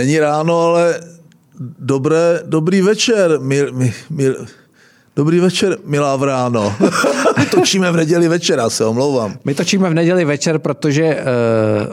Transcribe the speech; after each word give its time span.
Není 0.00 0.18
ráno, 0.18 0.60
ale 0.60 1.00
dobré, 1.78 2.40
dobrý 2.46 2.80
večer, 2.80 3.40
mil, 3.40 3.72
mil, 4.10 4.46
Dobrý 5.16 5.40
večer, 5.40 5.78
milá 5.84 6.16
vráno. 6.16 6.74
Točíme 7.50 7.92
v 7.92 7.96
neděli 7.96 8.28
večer, 8.28 8.58
já 8.58 8.70
se 8.70 8.84
omlouvám. 8.84 9.38
My 9.44 9.54
točíme 9.54 9.90
v 9.90 9.94
neděli 9.94 10.24
večer, 10.24 10.58
protože 10.58 11.16
uh, 11.16 11.22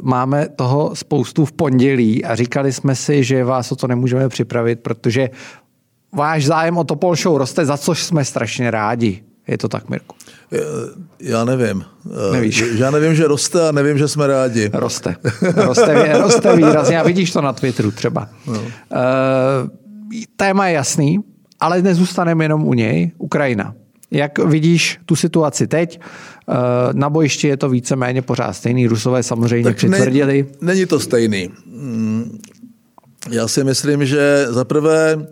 máme 0.02 0.50
toho 0.56 0.96
spoustu 0.96 1.46
v 1.46 1.52
pondělí 1.52 2.26
a 2.26 2.36
říkali 2.36 2.74
jsme 2.74 2.96
si, 2.96 3.24
že 3.24 3.44
vás 3.44 3.72
o 3.72 3.76
to 3.76 3.88
nemůžeme 3.88 4.30
připravit, 4.30 4.80
protože 4.80 5.30
váš 6.16 6.46
zájem 6.46 6.78
o 6.78 6.84
Topol 6.84 7.16
Show 7.16 7.38
roste, 7.38 7.66
za 7.66 7.78
což 7.78 8.04
jsme 8.04 8.26
strašně 8.26 8.72
rádi. 8.72 9.24
Je 9.48 9.58
to 9.58 9.68
tak, 9.68 9.90
Mirku? 9.90 10.16
Já 11.20 11.46
nevím. 11.46 11.86
Nevíš. 12.32 12.64
Já 12.76 12.92
nevím, 12.92 13.16
že 13.16 13.28
roste 13.28 13.70
a 13.70 13.72
nevím, 13.72 13.98
že 13.98 14.08
jsme 14.08 14.28
rádi. 14.28 14.70
Roste. 14.74 15.16
Roste, 15.56 16.18
roste 16.22 16.56
výrazně 16.56 17.00
a 17.00 17.04
vidíš 17.04 17.32
to 17.32 17.42
na 17.42 17.54
Twitteru 17.54 17.92
třeba. 17.92 18.30
No. 18.48 18.54
Uh, 18.54 18.68
téma 20.36 20.68
je 20.68 20.74
jasný, 20.74 21.20
ale 21.60 21.82
nezůstaneme 21.82 22.46
jenom 22.46 22.68
u 22.68 22.74
něj. 22.74 23.12
Ukrajina. 23.18 23.76
Jak 24.12 24.40
vidíš 24.40 25.00
tu 25.06 25.16
situaci 25.16 25.68
teď? 25.68 26.00
Na 26.94 27.10
bojišti 27.10 27.48
je 27.48 27.58
to 27.58 27.70
víceméně 27.70 28.22
pořád 28.22 28.54
stejný. 28.54 28.88
Rusové 28.88 29.24
samozřejmě 29.24 29.64
tak 29.64 29.78
přitvrdili. 29.78 30.46
Ne, 30.62 30.74
není 30.74 30.86
to 30.86 31.00
stejný. 31.00 31.50
Mm, 31.66 32.40
já 33.32 33.48
si 33.48 33.64
myslím, 33.64 34.06
že 34.06 34.46
zaprvé 34.50 35.18
Eh, 35.18 35.28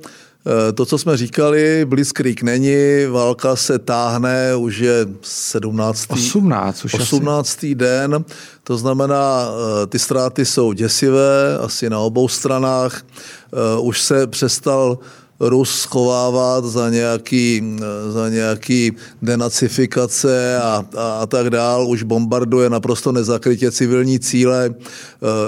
to, 0.73 0.85
co 0.85 0.97
jsme 0.97 1.17
říkali, 1.17 1.85
Blitzkrieg 1.85 2.43
není, 2.43 3.05
válka 3.09 3.55
se 3.55 3.79
táhne, 3.79 4.55
už 4.55 4.77
je 4.77 5.07
17. 5.21 6.05
18. 6.09 6.85
Už 6.85 6.93
18. 6.93 7.49
Asi. 7.57 7.75
den, 7.75 8.25
to 8.63 8.77
znamená, 8.77 9.47
eh, 9.47 9.87
ty 9.87 9.99
ztráty 9.99 10.45
jsou 10.45 10.73
děsivé, 10.73 11.57
asi 11.57 11.89
na 11.89 11.99
obou 11.99 12.27
stranách. 12.27 13.01
Eh, 13.01 13.79
už 13.79 14.01
se 14.01 14.27
přestal 14.27 14.97
Rus 15.39 15.79
schovávat 15.79 16.65
za 16.65 16.89
nějaký, 16.89 17.77
za 18.09 18.29
nějaký 18.29 18.91
denacifikace 19.21 20.57
a, 20.57 20.85
a, 20.97 21.19
a 21.21 21.25
tak 21.25 21.49
dál. 21.49 21.87
Už 21.87 22.03
bombarduje 22.03 22.69
naprosto 22.69 23.11
nezakrytě 23.11 23.71
civilní 23.71 24.19
cíle. 24.19 24.69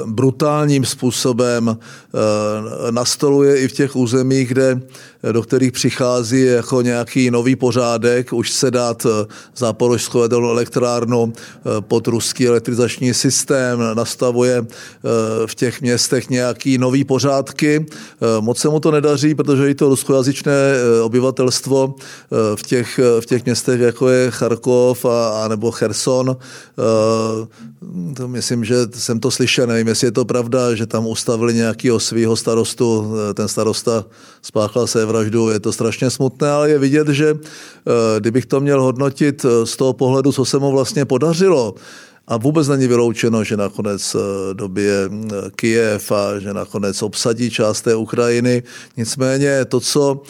Brutálním 0.06 0.86
způsobem 0.86 1.78
nastoluje 2.92 3.58
i 3.58 3.68
v 3.68 3.72
těch 3.72 3.96
územích, 3.96 4.48
kde 4.48 4.82
do 5.32 5.42
kterých 5.42 5.72
přichází 5.72 6.46
jako 6.46 6.82
nějaký 6.82 7.32
nový 7.32 7.56
pořádek, 7.56 8.34
už 8.34 8.52
se 8.52 8.72
dát 8.72 9.06
záporožskou 9.56 10.24
elektrárnu 10.24 11.34
eh, 11.34 11.82
pod 11.82 12.08
ruský 12.08 12.48
elektrizační 12.48 13.14
systém, 13.14 13.80
nastavuje 13.94 14.66
v 15.46 15.56
těch 15.56 15.82
městech 15.82 16.30
nějaký 16.30 16.78
nový 16.78 17.04
pořádky. 17.04 17.86
Moc 18.40 18.58
se 18.58 18.70
mu 18.70 18.80
to 18.80 18.92
nedaří, 18.92 19.36
protože 19.36 19.70
to 19.78 19.90
ruskojazyčné 19.90 20.54
obyvatelstvo 21.04 21.96
v 22.56 22.64
těch, 22.64 23.00
v 23.20 23.26
těch 23.26 23.46
městech, 23.46 23.80
jako 23.80 24.10
je 24.10 24.32
Charkov 24.32 25.06
a, 25.06 25.44
a 25.44 25.48
nebo 25.48 25.72
Cherson, 25.72 26.38
to 28.16 28.28
myslím, 28.28 28.64
že 28.66 28.76
jsem 28.94 29.20
to 29.20 29.32
slyšel, 29.32 29.68
nevím, 29.68 29.88
jestli 29.88 30.08
je 30.08 30.12
to 30.12 30.26
pravda, 30.26 30.76
že 30.76 30.86
tam 30.86 31.08
ustavili 31.08 31.54
nějakého 31.54 32.00
svého 32.00 32.36
starostu, 32.36 33.14
ten 33.34 33.48
starosta 33.48 34.06
spáchal 34.42 34.88
se 34.88 35.06
vraždu, 35.06 35.50
je 35.50 35.60
to 35.60 35.74
strašně 35.74 36.10
smutné, 36.10 36.50
ale 36.50 36.70
je 36.70 36.80
vidět, 36.80 37.08
že 37.08 37.36
eh, 37.36 38.20
kdybych 38.20 38.46
to 38.46 38.60
měl 38.60 38.82
hodnotit 38.82 39.46
eh, 39.46 39.66
z 39.66 39.76
toho 39.76 39.94
pohledu, 39.94 40.32
co 40.32 40.46
se 40.46 40.60
mu 40.60 40.72
vlastně 40.72 41.06
podařilo, 41.06 41.76
a 42.28 42.38
vůbec 42.38 42.68
není 42.68 42.88
vyloučeno, 42.88 43.44
že 43.44 43.58
nakonec 43.58 44.16
eh, 44.16 44.54
době 44.54 45.10
Kijev 45.56 46.12
a 46.12 46.40
že 46.40 46.54
nakonec 46.54 47.02
obsadí 47.02 47.50
část 47.50 47.82
té 47.82 47.96
Ukrajiny. 47.96 48.64
Nicméně 48.98 49.66
to, 49.66 49.80
co, 49.80 50.22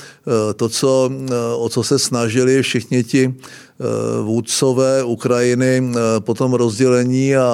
to 0.55 0.69
co, 0.69 1.11
o 1.57 1.69
co 1.69 1.83
se 1.83 1.99
snažili 1.99 2.61
všichni 2.61 3.03
ti 3.03 3.33
Eh, 3.33 3.66
vůdcové 4.23 5.03
Ukrajiny 5.03 5.91
eh, 5.91 6.19
po 6.19 6.33
tom 6.33 6.53
rozdělení 6.53 7.35
a 7.35 7.53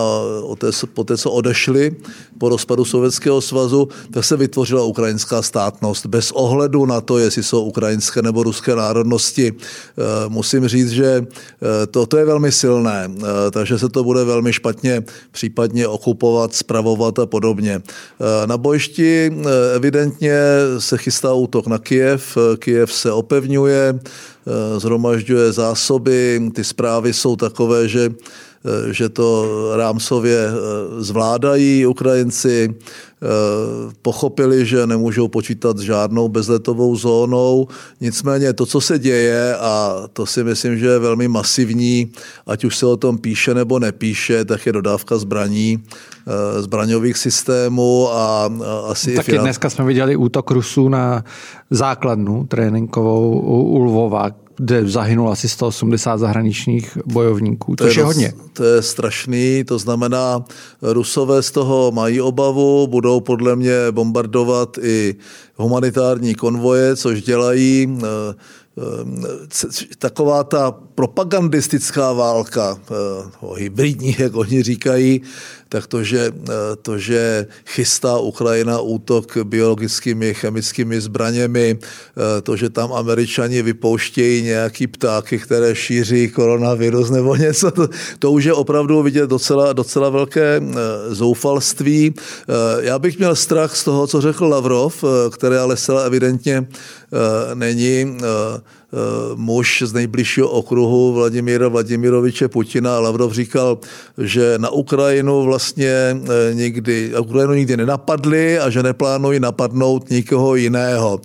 po 0.93 1.03
té, 1.03 1.17
co 1.17 1.31
odešli 1.31 1.95
po 2.37 2.49
rozpadu 2.49 2.85
Sovětského 2.85 3.41
svazu, 3.41 3.87
tak 4.13 4.25
se 4.25 4.37
vytvořila 4.37 4.83
ukrajinská 4.83 5.41
státnost. 5.41 6.05
Bez 6.05 6.31
ohledu 6.31 6.85
na 6.85 7.01
to, 7.01 7.17
jestli 7.17 7.43
jsou 7.43 7.63
ukrajinské 7.63 8.21
nebo 8.21 8.43
ruské 8.43 8.75
národnosti, 8.75 9.53
eh, 9.53 10.03
musím 10.27 10.67
říct, 10.67 10.89
že 10.89 11.25
to, 11.91 12.05
to 12.05 12.17
je 12.17 12.25
velmi 12.25 12.51
silné, 12.51 13.11
takže 13.51 13.79
se 13.79 13.89
to 13.89 14.03
bude 14.03 14.23
velmi 14.23 14.53
špatně 14.53 15.03
případně 15.31 15.87
okupovat, 15.87 16.53
spravovat 16.53 17.19
a 17.19 17.25
podobně. 17.25 17.81
Na 18.45 18.57
bojišti 18.57 19.31
evidentně 19.75 20.35
se 20.77 20.97
chystá 20.97 21.33
útok 21.33 21.67
na 21.67 21.77
Kijev, 21.77 22.37
Kijev 22.59 22.93
se 22.93 23.11
opevňuje, 23.11 23.93
Eh, 23.93 24.32
zhromažďuje 24.77 25.51
zásoby. 25.51 26.41
Ty 26.55 26.63
zprávy 26.63 27.13
jsou 27.13 27.35
takové, 27.35 27.87
že 27.87 28.09
Eh, 28.09 28.52
že 28.91 29.09
to 29.09 29.45
rámcově 29.75 30.37
eh, 30.47 31.03
zvládají 31.03 31.85
Ukrajinci, 31.85 32.69
eh, 32.71 33.27
pochopili, 34.01 34.65
že 34.65 34.87
nemůžou 34.87 35.27
počítat 35.27 35.77
s 35.77 35.81
žádnou 35.81 36.29
bezletovou 36.29 36.95
zónou. 36.95 37.67
Nicméně 38.01 38.53
to, 38.53 38.65
co 38.65 38.81
se 38.81 38.99
děje, 38.99 39.55
a 39.55 40.03
to 40.13 40.25
si 40.25 40.43
myslím, 40.43 40.77
že 40.77 40.85
je 40.85 40.99
velmi 40.99 41.27
masivní, 41.27 42.11
ať 42.47 42.63
už 42.65 42.77
se 42.77 42.85
o 42.85 42.97
tom 42.97 43.17
píše 43.17 43.53
nebo 43.53 43.79
nepíše, 43.79 44.45
tak 44.45 44.65
je 44.65 44.71
dodávka 44.71 45.17
zbraní, 45.17 45.83
zbraňových 46.59 47.17
systémů 47.17 48.07
a 48.11 48.49
asi 48.87 49.15
Taky 49.15 49.31
i 49.31 49.31
finan... 49.31 49.45
dneska 49.45 49.69
jsme 49.69 49.85
viděli 49.85 50.15
útok 50.15 50.51
Rusů 50.51 50.89
na 50.89 51.23
základnu 51.69 52.45
tréninkovou 52.47 53.39
u 53.39 53.79
Lvova, 53.79 54.31
kde 54.57 54.87
zahynulo 54.87 55.31
asi 55.31 55.49
180 55.49 56.17
zahraničních 56.17 56.97
bojovníků, 57.05 57.75
to 57.75 57.87
je, 57.87 57.93
je 57.97 58.03
hodně. 58.03 58.33
To 58.53 58.63
je 58.63 58.81
strašný, 58.81 59.63
to 59.63 59.79
znamená, 59.79 60.45
Rusové 60.81 61.41
z 61.41 61.51
toho 61.51 61.91
mají 61.91 62.21
obavu, 62.21 62.87
budou 62.87 63.19
podle 63.19 63.55
mě 63.55 63.75
bombardovat 63.91 64.77
i 64.81 65.15
humanitární 65.55 66.35
konvoje, 66.35 66.95
což 66.95 67.21
dělají 67.21 67.97
eh, 67.97 68.35
taková 69.97 70.43
ta 70.43 70.71
propagandistická 70.95 72.13
válka, 72.13 72.77
eh, 72.81 73.55
hybridní, 73.55 74.15
jak 74.19 74.35
oni 74.35 74.63
říkají, 74.63 75.21
tak 75.69 75.87
to 75.87 76.03
že, 76.03 76.31
eh, 76.33 76.53
to, 76.81 76.97
že 76.97 77.45
chystá 77.65 78.17
Ukrajina 78.17 78.79
útok 78.81 79.37
biologickými, 79.43 80.33
chemickými 80.33 81.01
zbraněmi, 81.01 81.77
eh, 81.77 82.41
to, 82.41 82.55
že 82.55 82.69
tam 82.69 82.93
američani 82.93 83.61
vypouštějí 83.61 84.41
nějaký 84.41 84.87
ptáky, 84.87 85.39
které 85.39 85.75
šíří 85.75 86.29
koronavirus 86.29 87.09
nebo 87.09 87.35
něco, 87.45 87.71
to, 87.71 87.87
to 88.19 88.31
už 88.31 88.43
je 88.43 88.53
opravdu 88.53 89.01
vidět 89.03 89.29
docela, 89.29 89.73
docela 89.73 90.09
velké 90.09 90.61
zoufalství. 91.09 92.13
Já 92.79 92.99
bych 92.99 93.17
měl 93.17 93.35
strach 93.35 93.75
z 93.75 93.83
toho, 93.83 94.07
co 94.07 94.21
řekl 94.21 94.45
Lavrov, 94.45 95.03
které 95.31 95.59
ale 95.59 95.77
zcela 95.77 96.01
evidentně 96.01 96.67
není 97.53 98.17
muž 99.35 99.83
z 99.85 99.93
nejbližšího 99.93 100.49
okruhu 100.49 101.13
Vladimíra 101.13 101.67
Vladimiroviče 101.67 102.47
Putina. 102.47 102.99
Lavrov 102.99 103.33
říkal, 103.33 103.77
že 104.17 104.53
na 104.57 104.69
Ukrajinu 104.69 105.43
vlastně 105.43 105.63
vlastně 105.83 106.21
eh, 106.49 106.53
nikdy, 106.53 107.13
Ukrajinu 107.19 107.53
nikdy 107.53 107.77
nenapadli 107.77 108.59
a 108.59 108.69
že 108.69 108.83
neplánují 108.83 109.39
napadnout 109.39 110.09
nikoho 110.09 110.55
jiného. 110.55 111.21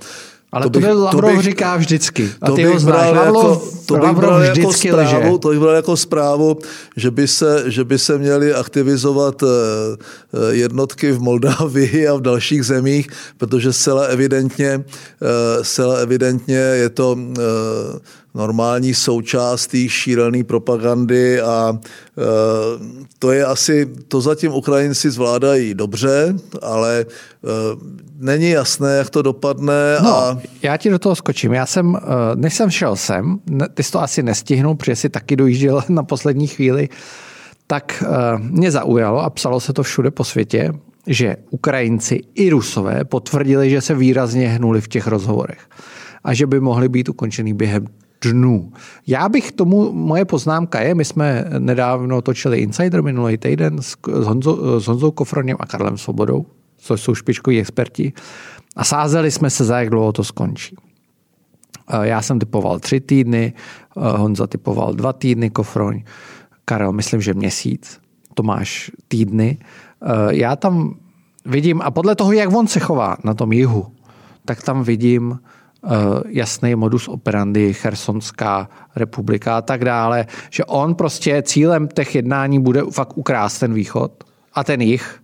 Ale 0.53 0.71
to, 0.71 0.81
bych, 0.81 0.89
to 0.89 1.05
Lavrov 1.05 1.31
to 1.31 1.37
bych, 1.37 1.45
říká 1.45 1.77
vždycky. 1.77 2.31
A 2.41 2.47
to 2.47 2.55
ty 2.55 2.65
ho 2.65 2.79
znáš. 2.79 3.15
Jako, 3.15 3.63
to 3.87 3.97
bych 3.97 4.11
bral 4.11 4.43
jako 4.43 4.53
vždycky 4.53 4.89
jako 4.89 5.07
zprávu. 5.07 5.39
To 5.39 5.49
bych 5.49 5.59
bral 5.59 5.75
jako 5.75 5.97
zprávu, 5.97 6.59
že 6.97 7.11
by 7.11 7.29
se, 7.29 7.65
že 7.67 7.85
by 7.85 7.99
se 7.99 8.19
měly 8.19 8.55
aktivizovat 8.55 9.43
eh, 9.43 9.47
eh, 9.47 10.55
jednotky 10.55 11.13
v 11.13 11.21
Moldávii 11.21 12.09
a 12.09 12.15
v 12.15 12.21
dalších 12.21 12.65
zemích, 12.65 13.09
protože 13.39 13.73
zcela 13.73 14.05
evidentně, 14.05 14.85
zcela 15.63 15.97
evidentně 15.97 16.57
je 16.57 16.89
to 16.89 17.17
normální 18.35 18.95
součást 18.95 19.67
té 19.67 19.89
šílené 19.89 20.45
propagandy 20.45 21.41
a 21.41 21.73
e, 21.73 22.23
to 23.19 23.33
je 23.33 23.45
asi, 23.45 23.87
to 24.09 24.21
zatím 24.21 24.53
Ukrajinci 24.53 25.11
zvládají 25.11 25.75
dobře, 25.75 26.35
ale 26.63 27.01
e, 27.01 27.07
není 28.19 28.51
jasné, 28.51 28.97
jak 28.97 29.11
to 29.11 29.23
dopadne. 29.23 29.97
No, 30.03 30.17
a... 30.17 30.39
já 30.63 30.77
ti 30.77 30.91
do 30.91 30.99
toho 30.99 31.17
skočím. 31.17 31.53
Já 31.53 31.67
jsem, 31.67 31.97
e, 31.97 32.01
než 32.35 32.55
jsem 32.55 32.71
šel 32.71 32.97
sem, 32.97 33.39
ty 33.75 33.83
jsi 33.83 33.93
to 33.93 34.03
asi 34.03 34.23
nestihnul, 34.23 34.75
protože 34.75 34.97
jsi 34.97 35.09
taky 35.09 35.37
dojížděl 35.37 35.83
na 35.89 36.03
poslední 36.03 36.47
chvíli, 36.47 36.89
tak 37.67 38.05
mě 38.39 38.71
zaujalo 38.71 39.21
a 39.21 39.31
psalo 39.31 39.61
se 39.61 39.73
to 39.73 39.83
všude 39.83 40.11
po 40.11 40.25
světě, 40.25 40.73
že 41.07 41.37
Ukrajinci 41.51 42.21
i 42.35 42.51
Rusové 42.51 43.05
potvrdili, 43.05 43.71
že 43.71 43.81
se 43.81 43.95
výrazně 43.95 44.49
hnuli 44.49 44.81
v 44.81 44.89
těch 44.89 45.07
rozhovorech 45.07 45.59
a 46.25 46.35
že 46.35 46.47
by 46.47 46.61
mohly 46.61 46.89
být 46.89 47.09
ukončený 47.09 47.55
během 47.55 47.87
dnů. 48.23 48.73
Já 49.07 49.29
bych 49.29 49.53
tomu, 49.53 49.93
moje 49.93 50.25
poznámka 50.25 50.81
je, 50.81 50.95
my 50.95 51.05
jsme 51.05 51.45
nedávno 51.59 52.23
točili 52.23 52.59
Insider 52.59 53.03
minulý 53.03 53.39
týden 53.39 53.83
s, 53.83 53.97
Honzo, 54.25 54.81
s 54.81 54.87
Honzou 54.87 55.11
Kofroněm 55.11 55.57
a 55.61 55.67
Karlem 55.67 55.99
Svobodou. 55.99 56.47
což 56.79 57.01
jsou 57.01 57.15
špičkoví 57.15 57.61
experti. 57.61 58.13
A 58.77 58.85
sázeli 58.85 59.31
jsme 59.31 59.51
se, 59.51 59.65
za 59.65 59.79
jak 59.79 59.91
dlouho 59.91 60.13
to 60.13 60.25
skončí. 60.25 60.77
Já 62.03 62.23
jsem 62.23 62.39
typoval 62.39 62.79
tři 62.79 63.01
týdny, 63.01 63.53
Honza 63.97 64.47
typoval 64.47 64.95
dva 64.95 65.13
týdny, 65.13 65.51
Kofroň, 65.51 66.03
Karel 66.65 66.93
myslím, 66.93 67.21
že 67.21 67.35
měsíc, 67.35 68.01
Tomáš 68.35 68.91
týdny. 69.09 69.59
Já 70.31 70.57
tam 70.57 70.95
vidím, 71.45 71.83
a 71.83 71.91
podle 71.91 72.15
toho, 72.15 72.33
jak 72.33 72.55
on 72.55 72.67
se 72.67 72.81
chová 72.81 73.17
na 73.25 73.35
tom 73.35 73.53
jihu, 73.53 73.87
tak 74.45 74.63
tam 74.63 74.83
vidím 74.83 75.39
jasný 76.29 76.75
modus 76.75 77.09
operandi, 77.09 77.75
Chersonská 77.75 78.69
republika 78.97 79.57
a 79.57 79.63
tak 79.63 79.85
dále, 79.85 80.27
že 80.51 80.65
on 80.65 80.95
prostě 80.95 81.43
cílem 81.43 81.89
těch 81.89 82.15
jednání 82.15 82.59
bude 82.59 82.83
fakt 82.93 83.19
ukrást 83.19 83.59
ten 83.59 83.75
východ 83.75 84.25
a 84.55 84.65
ten 84.65 84.81
jich 84.81 85.21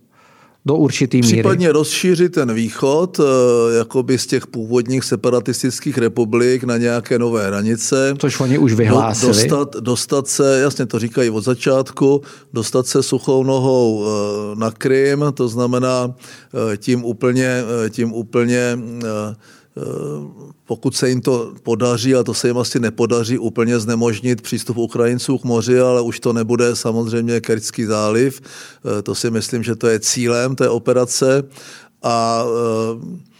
do 0.65 0.75
určitý 0.75 1.17
míry. 1.17 1.33
Případně 1.33 1.71
rozšířit 1.71 2.31
ten 2.33 2.53
východ 2.53 3.19
eh, 3.19 3.77
jakoby 3.77 4.17
z 4.17 4.27
těch 4.27 4.47
původních 4.47 5.03
separatistických 5.03 5.97
republik 5.97 6.63
na 6.63 6.77
nějaké 6.77 7.19
nové 7.19 7.47
hranice. 7.47 8.13
Což 8.17 8.39
oni 8.39 8.57
už 8.57 8.73
vyhlásili. 8.73 9.33
Dostat, 9.33 9.75
dostat 9.75 10.27
se, 10.27 10.59
jasně 10.59 10.85
to 10.85 10.99
říkají 10.99 11.29
od 11.29 11.43
začátku, 11.43 12.21
dostat 12.53 12.87
se 12.87 13.03
suchou 13.03 13.43
nohou 13.43 14.05
eh, 14.05 14.55
na 14.59 14.71
Krym, 14.71 15.25
to 15.33 15.47
znamená 15.47 16.15
eh, 16.73 16.77
tím 16.77 17.05
úplně, 17.05 17.63
tím 17.89 18.13
úplně 18.13 18.77
pokud 20.65 20.95
se 20.95 21.09
jim 21.09 21.21
to 21.21 21.53
podaří, 21.63 22.15
a 22.15 22.23
to 22.23 22.33
se 22.33 22.47
jim 22.47 22.57
asi 22.57 22.79
nepodaří 22.79 23.37
úplně 23.37 23.79
znemožnit 23.79 24.41
přístup 24.41 24.77
Ukrajinců 24.77 25.37
k 25.37 25.43
moři, 25.43 25.79
ale 25.79 26.01
už 26.01 26.19
to 26.19 26.33
nebude 26.33 26.75
samozřejmě 26.75 27.41
Kerčský 27.41 27.85
záliv. 27.85 28.41
Eh, 28.41 29.01
to 29.01 29.15
si 29.15 29.31
myslím, 29.31 29.63
že 29.63 29.75
to 29.75 29.87
je 29.87 29.99
cílem 29.99 30.55
té 30.55 30.69
operace. 30.69 31.43
A 32.03 32.45
eh, 32.45 33.34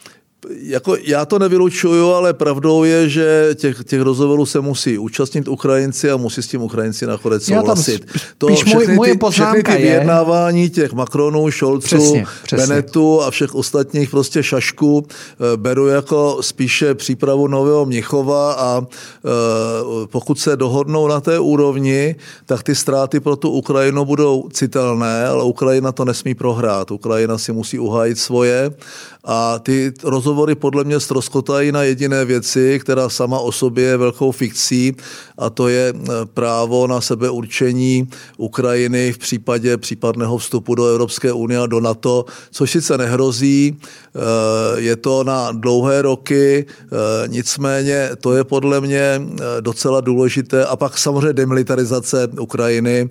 jako 0.50 0.97
já 1.03 1.25
to 1.25 1.39
nevylučuju, 1.39 2.09
ale 2.12 2.33
pravdou 2.33 2.83
je, 2.83 3.09
že 3.09 3.50
těch, 3.56 3.83
těch 3.83 4.01
rozhovorů 4.01 4.45
se 4.45 4.59
musí 4.59 4.97
účastnit 4.97 5.47
Ukrajinci 5.47 6.12
a 6.12 6.18
musí 6.18 6.44
s 6.44 6.47
tím 6.47 6.62
Ukrajinci 6.62 7.06
nakonec 7.06 7.45
souhlasit. 7.45 8.06
To 8.38 8.47
všechny, 8.47 8.95
moje 8.95 9.18
ty, 9.18 9.19
všechny 9.30 9.63
ty 9.63 9.71
vyjednávání 9.71 10.69
těch 10.69 10.94
Macronů, 10.94 11.51
Scholzů, 11.51 12.15
Benetu 12.56 13.21
a 13.21 13.31
všech 13.31 13.56
ostatních 13.56 14.09
prostě 14.09 14.44
šašků 14.44 15.07
eh, 15.07 15.57
beru 15.57 15.88
jako 15.88 16.38
spíše 16.42 16.95
přípravu 16.95 17.47
nového 17.47 17.86
Mnichova 17.86 18.53
a 18.53 18.81
eh, 18.81 19.30
pokud 20.06 20.39
se 20.39 20.56
dohodnou 20.56 21.07
na 21.07 21.21
té 21.21 21.39
úrovni, 21.39 22.15
tak 22.45 22.63
ty 22.63 22.75
ztráty 22.75 23.19
pro 23.19 23.36
tu 23.36 23.50
Ukrajinu 23.50 24.06
budou 24.06 24.50
citelné, 24.53 25.27
ale 25.27 25.44
Ukrajina 25.44 25.92
to 25.92 26.06
nesmí 26.06 26.36
prohrát. 26.36 26.92
Ukrajina 26.92 27.38
si 27.38 27.51
musí 27.51 27.80
uhájit 27.80 28.19
svoje 28.19 28.71
a 29.25 29.60
ty 29.60 29.94
rozhovory 30.04 30.56
podle 30.56 30.83
mě 30.83 31.00
stroskotají 31.00 31.72
na 31.72 31.83
jediné 31.83 32.25
věci, 32.25 32.80
která 32.80 33.10
sama 33.10 33.39
o 33.39 33.51
sobě 33.51 33.83
je 33.83 33.98
velkou 33.98 34.31
fikcí, 34.31 34.95
a 35.38 35.50
to 35.50 35.68
je 35.68 35.94
eh, 35.95 36.10
právo 36.33 36.88
na 36.88 37.01
sebeurčení 37.01 38.10
Ukrajiny 38.38 39.12
v 39.13 39.18
případě 39.18 39.77
případného 39.77 40.38
vstupu 40.38 40.75
do 40.75 40.86
Evropské 40.86 41.33
unie 41.33 41.60
a 41.60 41.66
do 41.66 41.80
NATO, 41.80 42.25
což 42.51 42.72
sice 42.72 42.98
nehrozí, 42.98 43.77
eh, 43.77 44.19
je 44.81 44.95
to 44.95 45.24
na 45.24 45.51
dlouhé 45.51 46.01
roky, 46.01 46.66
eh, 46.69 47.28
nicméně 47.28 48.10
to 48.21 48.33
je 48.33 48.44
podle 48.44 48.81
mě 48.81 49.21
docela 49.60 50.01
důležité. 50.01 50.66
A 50.66 50.75
pak 50.75 50.98
samozřejmě 50.98 51.33
demilitarizace 51.33 52.28
Ukrajiny, 52.39 53.10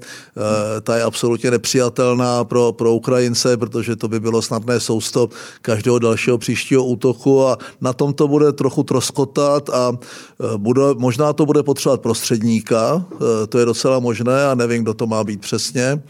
ta 0.83 0.97
je 0.97 1.03
absolutně 1.03 1.51
nepřijatelná 1.51 2.45
pro, 2.45 2.73
pro 2.73 2.95
Ukrajince, 2.95 3.57
protože 3.57 3.97
to 3.97 4.09
by 4.09 4.21
bylo 4.21 4.43
snadné 4.43 4.81
sousto 4.81 5.29
každého 5.63 5.99
dalšího 6.05 6.39
příštího 6.39 6.85
útoku 6.85 7.47
a 7.47 7.59
na 7.81 7.93
tom 7.93 8.13
to 8.13 8.29
bude 8.29 8.53
trochu 8.53 8.83
troskotat 8.83 9.71
a 9.71 9.93
e, 9.93 10.59
bude, 10.59 10.83
možná 10.97 11.33
to 11.33 11.47
bude 11.47 11.63
potřebovat 11.63 12.01
prostředníka, 12.01 13.05
e, 13.43 13.47
to 13.47 13.59
je 13.59 13.65
docela 13.65 13.99
možné 13.99 14.47
a 14.47 14.55
nevím, 14.55 14.83
kdo 14.83 14.95
to 14.95 15.07
má 15.07 15.25
být 15.25 15.41
přesně. 15.41 16.03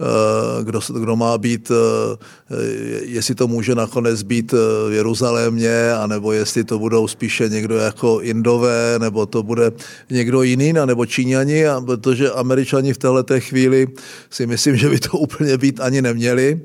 Eh, 0.00 0.64
kdo, 0.64 0.80
kdo 1.00 1.16
má 1.16 1.38
být, 1.38 1.70
eh, 1.70 2.56
jestli 3.04 3.34
to 3.34 3.48
může 3.48 3.74
nakonec 3.74 4.22
být 4.22 4.54
eh, 4.54 4.56
v 4.90 4.92
Jeruzalémě, 4.92 5.92
anebo 5.92 6.32
jestli 6.32 6.64
to 6.64 6.78
budou 6.78 7.08
spíše 7.08 7.48
někdo 7.48 7.76
jako 7.76 8.20
Indové, 8.20 8.94
nebo 8.98 9.26
to 9.26 9.42
bude 9.42 9.72
někdo 10.10 10.42
jiný, 10.42 10.72
nebo 10.72 11.06
Číňani, 11.06 11.64
protože 11.84 12.30
Američani 12.30 12.92
v 12.92 12.98
této 12.98 13.40
chvíli 13.40 13.86
si 14.30 14.46
myslím, 14.46 14.76
že 14.80 14.88
by 14.88 14.98
to 14.98 15.18
úplně 15.18 15.58
být 15.58 15.80
ani 15.80 16.02
neměli. 16.02 16.60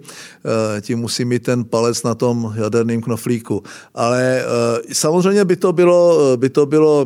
Tím 0.82 1.00
musí 1.00 1.26
mít 1.26 1.44
ten 1.44 1.64
palec 1.64 2.04
na 2.04 2.16
tom 2.16 2.54
jaderném 2.56 3.02
knoflíku. 3.02 3.64
Ale 3.94 4.46
samozřejmě 4.94 5.46
by 5.46 5.56
to 5.56 5.74
bylo, 5.74 6.38
by 6.38 6.50
to 6.50 6.66
bylo 6.66 7.06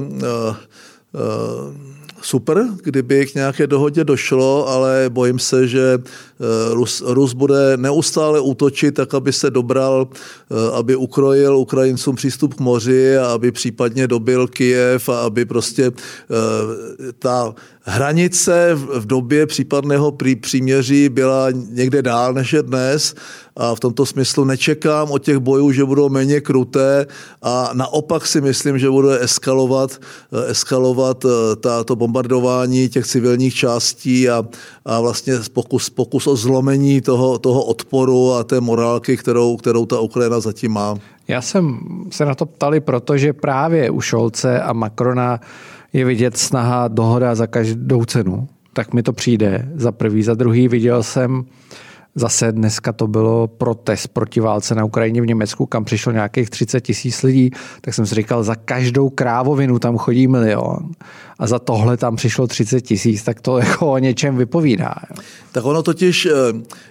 super, 2.21 2.68
kdyby 2.83 3.25
k 3.25 3.36
nějaké 3.36 3.68
dohodě 3.68 4.04
došlo, 4.04 4.68
ale 4.68 5.06
bojím 5.10 5.39
se, 5.39 5.68
že 5.68 5.98
eh, 6.00 6.74
Rus, 6.74 7.04
Rus 7.06 7.33
bude 7.33 7.77
neustále 7.77 8.39
útočit 8.39 8.95
tak, 8.95 9.13
aby 9.13 9.33
se 9.33 9.51
dobral, 9.51 10.07
eh, 10.12 10.56
aby 10.74 10.95
ukrojil 10.95 11.57
Ukrajincům 11.57 12.16
přístup 12.16 12.54
k 12.54 12.60
moři 12.60 13.18
a 13.18 13.27
aby 13.27 13.51
případně 13.51 14.07
dobil 14.07 14.48
Kijev 14.48 15.10
a 15.10 15.19
aby 15.19 15.45
prostě 15.45 15.86
eh, 15.86 15.94
ta 17.19 17.54
hranice 17.89 18.71
v 18.75 19.06
době 19.06 19.45
případného 19.45 20.18
příměří 20.41 21.09
byla 21.09 21.47
někde 21.51 22.01
dál 22.01 22.33
než 22.33 22.53
je 22.53 22.63
dnes 22.63 23.15
a 23.56 23.75
v 23.75 23.80
tomto 23.80 24.06
smyslu 24.06 24.44
nečekám 24.44 25.12
od 25.12 25.24
těch 25.24 25.38
bojů, 25.38 25.71
že 25.71 25.86
budou 25.86 26.09
méně 26.09 26.41
kruté 26.41 27.06
a 27.41 27.69
naopak 27.74 28.27
si 28.27 28.41
myslím, 28.41 28.80
že 28.80 28.89
bude 28.89 29.24
eskalovat, 29.24 29.97
eskalovat 30.47 31.25
ta, 31.62 31.83
to 31.83 31.95
bombardování 31.95 32.89
těch 32.89 33.07
civilních 33.07 33.56
částí 33.56 34.30
a, 34.30 34.44
a 34.85 35.01
vlastně 35.01 35.33
pokus, 35.53 35.89
pokus 35.89 36.27
o 36.27 36.35
zlomení 36.35 37.01
toho, 37.01 37.39
toho 37.39 37.63
odporu 37.63 38.33
a 38.33 38.44
té 38.44 38.61
morálky, 38.61 39.18
kterou, 39.18 39.57
kterou 39.57 39.85
ta 39.85 39.99
Ukrajina 39.99 40.40
zatím 40.40 40.71
má. 40.71 40.95
Já 41.28 41.42
jsem 41.42 41.80
se 42.09 42.25
na 42.25 42.35
to 42.35 42.45
ptali, 42.45 42.80
protože 42.80 43.33
právě 43.33 43.90
u 43.90 44.02
Šolce 44.02 44.61
a 44.61 44.73
Macrona 44.73 45.40
je 45.93 46.05
vidět 46.05 46.37
snaha 46.37 46.87
dohoda 46.87 47.35
za 47.35 47.47
každou 47.47 48.05
cenu. 48.05 48.47
Tak 48.73 48.93
mi 48.93 49.03
to 49.03 49.13
přijde 49.13 49.69
za 49.75 49.91
prvý. 49.91 50.23
Za 50.23 50.33
druhý 50.33 50.67
viděl 50.67 51.03
jsem 51.03 51.45
Zase 52.19 52.52
dneska 52.52 52.94
to 52.94 53.07
bylo 53.07 53.47
protest 53.47 54.07
proti 54.07 54.40
válce 54.40 54.76
na 54.76 54.85
Ukrajině 54.85 55.21
v 55.21 55.26
Německu, 55.26 55.66
kam 55.66 55.85
přišlo 55.85 56.11
nějakých 56.11 56.49
30 56.49 56.81
tisíc 56.81 57.23
lidí, 57.23 57.52
tak 57.81 57.94
jsem 57.94 58.06
si 58.06 58.16
říkal, 58.16 58.44
za 58.44 58.56
každou 58.56 59.09
krávovinu 59.09 59.80
tam 59.80 59.97
chodí 59.97 60.28
milion 60.28 60.92
a 61.40 61.47
za 61.47 61.59
tohle 61.59 61.97
tam 61.97 62.16
přišlo 62.16 62.47
30 62.47 62.81
tisíc, 62.81 63.23
tak 63.23 63.42
to 63.42 63.57
jako 63.59 63.92
o 63.92 63.97
něčem 63.97 64.38
vypovídá. 64.38 64.95
Tak 65.52 65.66
ono 65.66 65.83
totiž, 65.83 66.26
eh, 66.26 66.31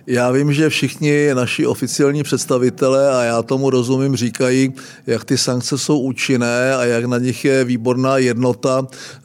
já 0.07 0.31
vím, 0.31 0.53
že 0.53 0.69
všichni 0.69 1.31
naši 1.35 1.67
oficiální 1.67 2.23
představitelé, 2.23 3.17
a 3.17 3.23
já 3.23 3.43
tomu 3.43 3.71
rozumím, 3.71 4.17
říkají, 4.17 4.73
jak 5.07 5.25
ty 5.25 5.39
sankce 5.39 5.79
jsou 5.79 5.99
účinné 5.99 6.75
a 6.75 6.85
jak 6.85 7.05
na 7.05 7.19
nich 7.19 7.45
je 7.45 7.65
výborná 7.65 8.19
jednota. 8.19 8.87
Eh, 8.87 9.21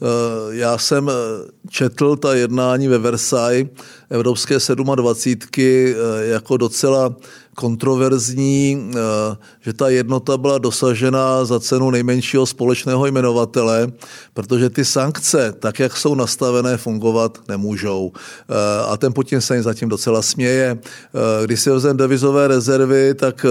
já 0.50 0.78
jsem 0.78 1.08
eh, 1.08 1.12
četl 1.68 2.16
ta 2.16 2.34
jednání 2.34 2.88
ve 2.88 2.98
Versailles, 2.98 3.66
Evropské 4.14 4.54
27 4.94 5.44
jako 6.22 6.56
docela 6.56 7.16
kontroverzní, 7.54 8.90
eh, 8.90 8.98
že 9.60 9.72
ta 9.72 9.88
jednota 9.88 10.36
byla 10.36 10.58
dosažena 10.58 11.44
za 11.44 11.60
cenu 11.60 11.90
nejmenšího 11.90 12.46
společného 12.46 13.06
jmenovatele, 13.06 13.92
protože 14.34 14.70
ty 14.70 14.84
sankce, 14.84 15.54
tak 15.58 15.78
jak 15.78 15.96
jsou 15.96 16.14
nastavené, 16.14 16.76
fungovat 16.76 17.38
nemůžou. 17.48 18.12
Eh, 18.14 18.54
a 18.88 18.96
ten 18.96 19.12
Putin 19.12 19.40
se 19.40 19.54
jim 19.54 19.62
zatím 19.62 19.88
docela 19.88 20.22
směje. 20.22 20.78
Eh, 20.78 21.46
když 21.46 21.60
si 21.60 21.70
vezme 21.70 21.94
devizové 21.94 22.48
rezervy, 22.48 23.14
tak 23.14 23.46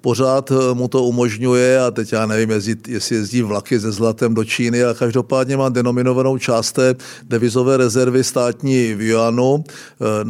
pořád 0.00 0.52
mu 0.72 0.88
to 0.88 1.04
umožňuje 1.04 1.80
a 1.80 1.90
teď 1.90 2.12
já 2.12 2.26
nevím, 2.26 2.50
jestli 2.88 3.16
jezdí 3.16 3.42
vlaky 3.42 3.78
ze 3.78 3.92
zlatem 3.92 4.34
do 4.34 4.44
Číny, 4.44 4.84
ale 4.84 4.94
každopádně 4.94 5.56
má 5.56 5.68
denominovanou 5.68 6.38
část 6.38 6.72
té 6.72 6.94
devizové 7.22 7.76
rezervy 7.76 8.24
státní 8.24 8.94
v 8.94 9.02
Juanu. 9.02 9.64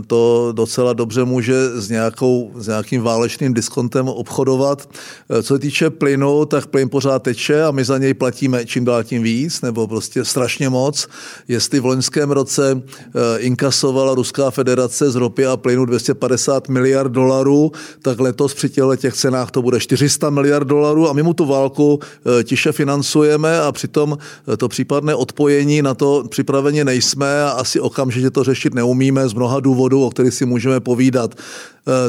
To 0.07 0.53
docela 0.53 0.93
dobře 0.93 1.25
může 1.25 1.81
s, 1.81 1.89
nějakou, 1.89 2.51
s 2.57 2.67
nějakým 2.67 3.03
válem 3.03 3.18
válečným 3.19 3.55
diskontem 3.55 4.09
obchodovat. 4.09 4.89
Eh, 5.31 5.43
co 5.43 5.55
se 5.55 5.59
týče 5.59 5.91
plynu, 5.91 6.45
tak 6.45 6.67
plyn 6.67 6.89
pořád 6.89 7.23
teče 7.23 7.65
a 7.65 7.71
my 7.71 7.85
za 7.85 7.99
něj 7.99 8.15
platíme 8.15 8.67
čím 8.67 8.85
dál 8.85 9.05
tím 9.05 9.23
víc, 9.23 9.61
nebo 9.61 9.87
prostě 9.87 10.25
strašně 10.25 10.69
moc. 10.69 11.09
Jestli 11.49 11.81
v 11.81 11.87
loňském 11.87 12.31
roce 12.31 12.83
eh, 12.83 13.39
inkasovala 13.39 14.15
Ruská 14.15 14.51
federace 14.51 15.11
z 15.11 15.15
ropy 15.15 15.47
a 15.47 15.57
plynu 15.57 15.85
250 15.85 16.69
miliard 16.69 17.13
dolarů, 17.13 17.73
tak 18.03 18.21
letos 18.21 18.55
při 18.55 18.69
těchto 18.69 18.97
těch 18.97 19.15
cenách 19.15 19.51
to 19.51 19.63
bude 19.63 19.81
400 19.81 20.31
miliard 20.31 20.67
dolarů 20.67 21.11
a 21.11 21.13
my 21.13 21.23
mu 21.23 21.35
tu 21.35 21.47
válku 21.47 21.99
eh, 22.01 22.45
tiše 22.45 22.73
financujeme 22.73 23.61
a 23.61 23.73
přitom 23.73 24.19
to 24.59 24.69
případné 24.69 25.15
odpojení 25.15 25.83
na 25.83 25.95
to 25.95 26.25
připraveni 26.29 26.85
nejsme 26.85 27.43
a 27.43 27.51
asi 27.51 27.81
okamžitě 27.81 28.31
to 28.31 28.45
řešit 28.45 28.75
neumíme 28.75 29.29
z 29.29 29.35
mnoha 29.35 29.61
důvodů, 29.61 30.07
o 30.07 30.11
kterých 30.11 30.35
si 30.35 30.47
můžeme 30.47 30.81
povídat. 30.81 31.35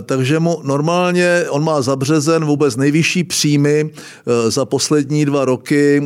Takže 0.05 0.39
mu 0.39 0.61
normálně 0.63 0.98
normálně 0.99 1.45
on 1.49 1.63
má 1.63 1.81
zabřezen 1.81 2.45
vůbec 2.45 2.75
nejvyšší 2.75 3.23
příjmy 3.23 3.89
za 4.47 4.65
poslední 4.65 5.25
dva 5.25 5.45
roky 5.45 6.03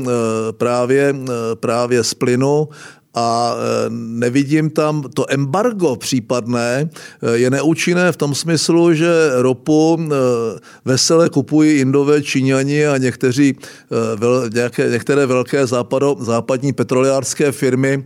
právě, 0.52 1.16
právě 1.56 2.04
z 2.04 2.14
plynu 2.14 2.70
a 3.14 3.56
e, 3.56 3.90
nevidím 3.90 4.70
tam 4.70 5.04
to 5.14 5.26
embargo 5.30 5.96
případné 5.96 6.90
e, 7.22 7.38
je 7.38 7.50
neúčinné 7.50 8.12
v 8.12 8.18
tom 8.18 8.36
smyslu, 8.36 8.94
že 8.94 9.30
ropu 9.34 10.00
e, 10.02 10.16
vesele 10.86 11.30
kupují 11.30 11.80
Indové, 11.80 12.22
Číňani 12.22 12.88
a 12.88 12.98
někteří, 12.98 13.56
nějaké, 14.54 14.90
některé 14.90 15.26
velké 15.26 15.68
západo, 15.68 16.16
západní 16.20 16.74
petrolejářské 16.74 17.52
firmy. 17.52 18.04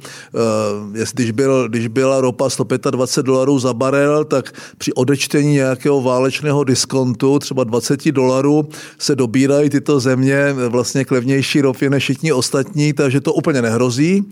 Když, 1.13 1.31
byl, 1.31 1.69
když 1.69 1.87
byla 1.87 2.21
ropa 2.21 2.49
125 2.49 3.25
dolarů 3.25 3.59
za 3.59 3.73
barel, 3.73 4.25
tak 4.25 4.51
při 4.77 4.93
odečtení 4.93 5.53
nějakého 5.53 6.01
válečného 6.01 6.63
diskontu, 6.63 7.39
třeba 7.39 7.63
20 7.63 8.11
dolarů, 8.11 8.69
se 8.99 9.15
dobírají 9.15 9.69
tyto 9.69 9.99
země 9.99 10.53
vlastně 10.67 11.05
k 11.05 11.11
levnější 11.11 11.61
ropě 11.61 11.89
než 11.89 12.03
všichni 12.03 12.33
ostatní, 12.33 12.93
takže 12.93 13.21
to 13.21 13.33
úplně 13.33 13.61
nehrozí. 13.61 14.23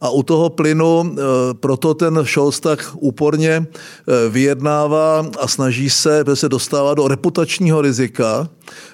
A 0.00 0.10
u 0.10 0.23
toho 0.24 0.50
plynu, 0.50 1.04
eh, 1.12 1.20
proto 1.54 1.94
ten 1.94 2.20
Scholz 2.24 2.60
tak 2.60 2.90
úporně 2.94 3.66
eh, 3.66 4.28
vyjednává 4.28 5.26
a 5.40 5.48
snaží 5.48 5.90
se, 5.90 6.24
se 6.34 6.48
dostává 6.48 6.94
do 6.94 7.08
reputačního 7.08 7.82
rizika, 7.82 8.48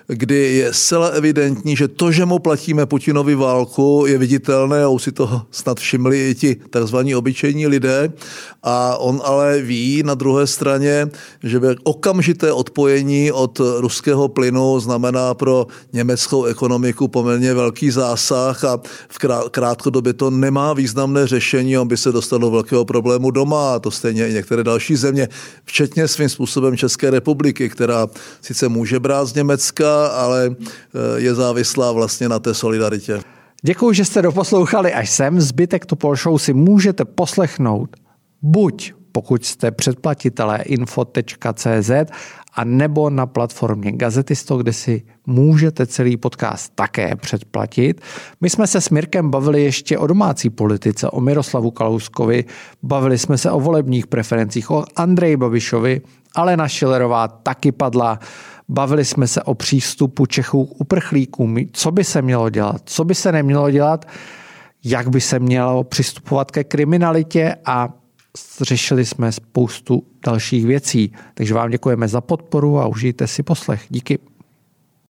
kdy 0.06 0.36
je 0.36 0.74
zcela 0.74 1.08
evidentní, 1.08 1.76
že 1.76 1.88
to, 1.88 2.12
že 2.12 2.24
mu 2.24 2.38
platíme 2.38 2.86
Putinovi 2.86 3.34
válku, 3.34 4.04
je 4.06 4.18
viditelné 4.18 4.84
a 4.84 4.88
už 4.88 5.02
si 5.02 5.12
to 5.12 5.42
snad 5.50 5.80
všimli 5.80 6.30
i 6.30 6.34
ti 6.34 6.56
takzvaní 6.70 7.14
obyčejní 7.14 7.66
lidé. 7.66 8.12
A 8.62 8.96
on 8.96 9.22
ale 9.24 9.62
ví 9.62 10.02
na 10.02 10.14
druhé 10.14 10.46
straně, 10.46 11.08
že 11.42 11.60
by 11.60 11.66
okamžité 11.82 12.52
odpojení 12.52 13.32
od 13.32 13.60
ruského 13.78 14.28
plynu 14.28 14.80
znamená 14.80 15.34
pro 15.34 15.66
německou 15.92 16.44
ekonomiku 16.44 17.08
poměrně 17.08 17.54
velký 17.54 17.90
zásah 17.90 18.64
a 18.64 18.80
v 19.08 19.18
krátkodobě 19.50 20.12
to 20.12 20.30
nemá 20.30 20.72
významné 20.72 21.26
řešení, 21.26 21.78
on 21.78 21.88
by 21.88 21.96
se 21.96 22.12
dostal 22.12 22.38
do 22.38 22.50
velkého 22.50 22.84
problému 22.84 23.30
doma 23.30 23.74
a 23.74 23.78
to 23.78 23.90
stejně 23.90 24.28
i 24.28 24.32
některé 24.32 24.64
další 24.64 24.96
země, 24.96 25.28
včetně 25.64 26.08
svým 26.08 26.28
způsobem 26.28 26.76
České 26.76 27.10
republiky, 27.10 27.68
která 27.68 28.06
sice 28.40 28.68
může 28.68 29.00
brát 29.00 29.24
z 29.24 29.34
Německa, 29.34 29.69
ale 30.12 30.50
eh, 30.50 31.20
je 31.20 31.34
závislá 31.34 31.92
vlastně 31.92 32.28
na 32.28 32.38
té 32.38 32.54
solidaritě. 32.54 33.20
Děkuji, 33.62 33.92
že 33.92 34.04
jste 34.04 34.22
doposlouchali 34.22 34.92
až 34.92 35.10
sem. 35.10 35.40
Zbytek 35.40 35.86
Topol 35.86 36.16
Show 36.16 36.38
si 36.38 36.52
můžete 36.52 37.04
poslechnout 37.04 37.96
buď 38.42 38.92
pokud 39.12 39.44
jste 39.44 39.70
předplatitelé 39.70 40.62
info.cz 40.62 41.90
a 42.54 42.64
nebo 42.64 43.10
na 43.10 43.26
platformě 43.26 43.92
Gazetisto, 43.92 44.56
kde 44.56 44.72
si 44.72 45.02
můžete 45.26 45.86
celý 45.86 46.16
podcast 46.16 46.72
také 46.74 47.16
předplatit. 47.16 48.00
My 48.40 48.50
jsme 48.50 48.66
se 48.66 48.80
s 48.80 48.90
Mirkem 48.90 49.30
bavili 49.30 49.62
ještě 49.62 49.98
o 49.98 50.06
domácí 50.06 50.50
politice, 50.50 51.10
o 51.10 51.20
Miroslavu 51.20 51.70
Kalouskovi, 51.70 52.44
bavili 52.82 53.18
jsme 53.18 53.38
se 53.38 53.50
o 53.50 53.60
volebních 53.60 54.06
preferencích, 54.06 54.70
o 54.70 54.84
Andreji 54.96 55.36
Babišovi, 55.36 56.00
Alena 56.34 56.68
Šilerová 56.68 57.28
taky 57.28 57.72
padla. 57.72 58.18
Bavili 58.68 59.04
jsme 59.04 59.26
se 59.26 59.42
o 59.42 59.54
přístupu 59.54 60.26
Čechů 60.26 60.66
k 60.66 60.80
uprchlíkům, 60.80 61.56
co 61.72 61.90
by 61.90 62.04
se 62.04 62.22
mělo 62.22 62.50
dělat, 62.50 62.82
co 62.84 63.04
by 63.04 63.14
se 63.14 63.32
nemělo 63.32 63.70
dělat, 63.70 64.06
jak 64.84 65.08
by 65.08 65.20
se 65.20 65.38
mělo 65.38 65.84
přistupovat 65.84 66.50
ke 66.50 66.64
kriminalitě 66.64 67.56
a 67.64 67.88
řešili 68.60 69.06
jsme 69.06 69.32
spoustu 69.32 70.02
dalších 70.26 70.66
věcí. 70.66 71.12
Takže 71.34 71.54
vám 71.54 71.70
děkujeme 71.70 72.08
za 72.08 72.20
podporu 72.20 72.78
a 72.78 72.86
užijte 72.86 73.26
si 73.26 73.42
poslech. 73.42 73.86
Díky. 73.88 74.18